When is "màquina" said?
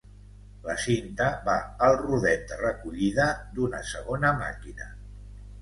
4.43-4.91